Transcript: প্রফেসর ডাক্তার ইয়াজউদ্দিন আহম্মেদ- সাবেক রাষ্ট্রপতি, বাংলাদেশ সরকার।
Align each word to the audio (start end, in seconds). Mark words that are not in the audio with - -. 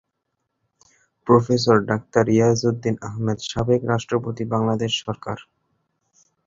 প্রফেসর 1.27 1.77
ডাক্তার 1.85 2.25
ইয়াজউদ্দিন 2.29 2.95
আহম্মেদ- 3.01 3.47
সাবেক 3.49 3.81
রাষ্ট্রপতি, 3.83 4.43
বাংলাদেশ 4.45 4.91
সরকার। 5.05 5.37